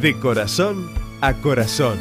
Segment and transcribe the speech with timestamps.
[0.00, 0.90] De corazón
[1.22, 1.96] a corazón.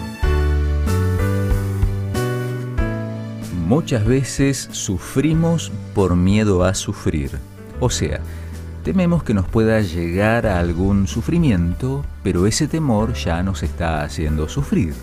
[3.65, 7.31] Muchas veces sufrimos por miedo a sufrir.
[7.79, 8.19] O sea,
[8.83, 14.49] tememos que nos pueda llegar a algún sufrimiento, pero ese temor ya nos está haciendo
[14.49, 14.93] sufrir.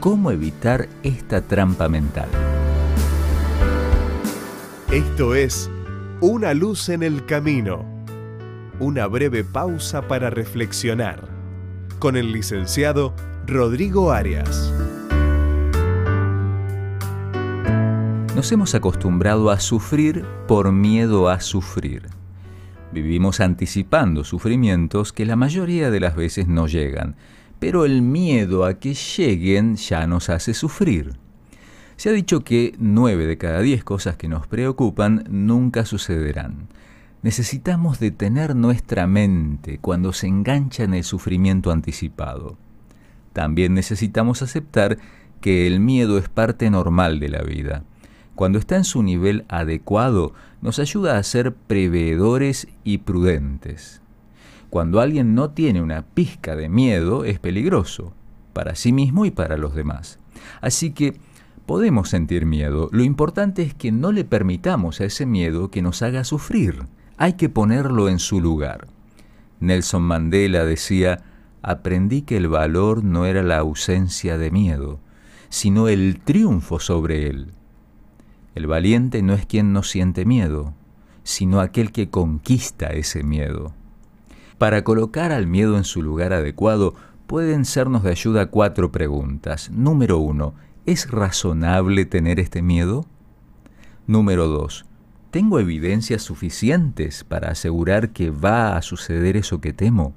[0.00, 2.28] ¿Cómo evitar esta trampa mental?
[4.90, 5.70] Esto es
[6.20, 7.86] Una luz en el camino.
[8.80, 11.37] Una breve pausa para reflexionar.
[11.98, 13.12] Con el licenciado
[13.44, 14.72] Rodrigo Arias.
[18.36, 22.06] Nos hemos acostumbrado a sufrir por miedo a sufrir.
[22.92, 27.16] Vivimos anticipando sufrimientos que la mayoría de las veces no llegan,
[27.58, 31.16] pero el miedo a que lleguen ya nos hace sufrir.
[31.96, 36.68] Se ha dicho que nueve de cada diez cosas que nos preocupan nunca sucederán.
[37.22, 42.56] Necesitamos detener nuestra mente cuando se engancha en el sufrimiento anticipado.
[43.32, 44.98] También necesitamos aceptar
[45.40, 47.84] que el miedo es parte normal de la vida
[48.38, 54.00] cuando está en su nivel adecuado, nos ayuda a ser preveedores y prudentes.
[54.70, 58.12] Cuando alguien no tiene una pizca de miedo, es peligroso,
[58.52, 60.20] para sí mismo y para los demás.
[60.60, 61.18] Así que
[61.66, 66.02] podemos sentir miedo, lo importante es que no le permitamos a ese miedo que nos
[66.02, 66.84] haga sufrir.
[67.18, 68.86] Hay que ponerlo en su lugar.
[69.58, 71.24] Nelson Mandela decía,
[71.62, 75.00] aprendí que el valor no era la ausencia de miedo,
[75.48, 77.52] sino el triunfo sobre él.
[78.54, 80.74] El valiente no es quien no siente miedo,
[81.24, 83.74] sino aquel que conquista ese miedo.
[84.56, 86.94] Para colocar al miedo en su lugar adecuado,
[87.26, 89.70] pueden sernos de ayuda cuatro preguntas.
[89.72, 90.54] Número uno,
[90.86, 93.06] ¿es razonable tener este miedo?
[94.06, 94.86] Número dos,
[95.30, 100.14] ¿tengo evidencias suficientes para asegurar que va a suceder eso que temo?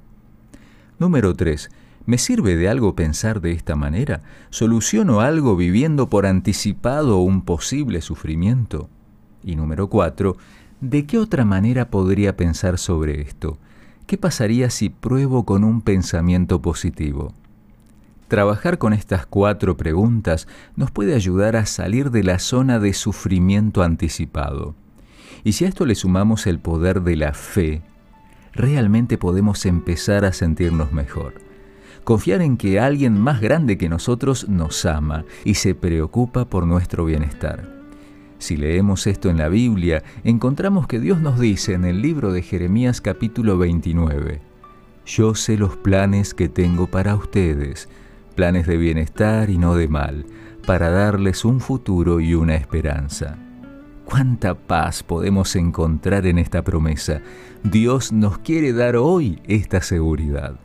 [0.98, 1.70] Número tres,
[2.04, 4.22] ¿Me sirve de algo pensar de esta manera?
[4.50, 8.88] ¿Soluciono algo viviendo por anticipado un posible sufrimiento?
[9.44, 10.36] Y número cuatro,
[10.80, 13.58] ¿de qué otra manera podría pensar sobre esto?
[14.06, 17.34] ¿Qué pasaría si pruebo con un pensamiento positivo?
[18.26, 23.84] Trabajar con estas cuatro preguntas nos puede ayudar a salir de la zona de sufrimiento
[23.84, 24.74] anticipado.
[25.44, 27.82] Y si a esto le sumamos el poder de la fe,
[28.52, 31.34] realmente podemos empezar a sentirnos mejor
[32.04, 37.04] confiar en que alguien más grande que nosotros nos ama y se preocupa por nuestro
[37.04, 37.68] bienestar.
[38.38, 42.42] Si leemos esto en la Biblia, encontramos que Dios nos dice en el libro de
[42.42, 44.40] Jeremías capítulo 29,
[45.06, 47.88] Yo sé los planes que tengo para ustedes,
[48.34, 50.26] planes de bienestar y no de mal,
[50.66, 53.38] para darles un futuro y una esperanza.
[54.12, 57.22] ¿Cuánta paz podemos encontrar en esta promesa?
[57.64, 60.60] Dios nos quiere dar hoy esta seguridad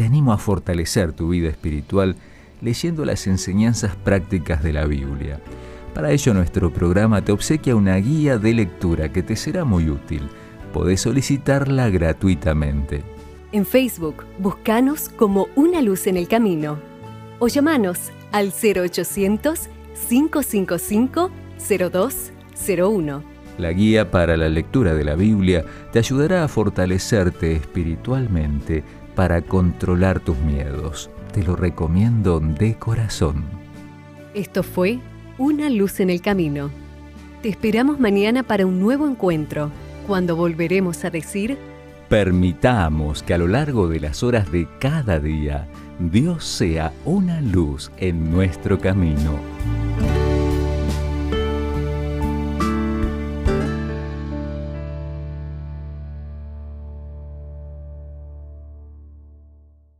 [0.00, 2.16] te animo a fortalecer tu vida espiritual
[2.62, 5.42] leyendo las enseñanzas prácticas de la Biblia.
[5.92, 10.30] Para ello nuestro programa te obsequia una guía de lectura que te será muy útil.
[10.72, 13.02] Podés solicitarla gratuitamente.
[13.52, 16.78] En Facebook, buscanos como Una Luz en el Camino
[17.40, 18.52] o llamanos al
[22.66, 23.22] 0800-555-0201.
[23.58, 28.82] La guía para la lectura de la Biblia te ayudará a fortalecerte espiritualmente
[29.14, 31.10] para controlar tus miedos.
[31.32, 33.44] Te lo recomiendo de corazón.
[34.34, 34.98] Esto fue
[35.36, 36.70] Una luz en el camino.
[37.42, 39.70] Te esperamos mañana para un nuevo encuentro,
[40.06, 41.56] cuando volveremos a decir...
[42.08, 45.68] Permitamos que a lo largo de las horas de cada día,
[45.98, 49.38] Dios sea una luz en nuestro camino.